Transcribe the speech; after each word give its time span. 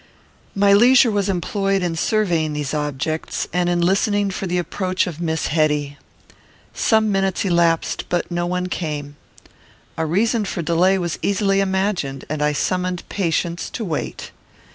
My 0.55 0.73
leisure 0.73 1.11
was 1.11 1.29
employed 1.29 1.83
in 1.83 1.95
surveying 1.95 2.53
these 2.53 2.73
objects, 2.73 3.47
and 3.53 3.69
in 3.69 3.81
listening 3.81 4.31
for 4.31 4.47
the 4.47 4.57
approach 4.57 5.05
of 5.05 5.21
Miss 5.21 5.45
Hetty. 5.53 5.95
Some 6.73 7.11
minutes 7.11 7.45
elapsed, 7.45 8.05
and 8.09 8.23
no 8.31 8.47
one 8.47 8.65
came. 8.65 9.15
A 9.99 10.05
reason 10.07 10.43
for 10.43 10.63
delay 10.63 10.97
was 10.97 11.19
easily 11.21 11.59
imagined, 11.59 12.25
and 12.29 12.41
I 12.41 12.51
summoned 12.51 13.07
patience 13.09 13.69
to 13.69 13.85
wait. 13.85 14.31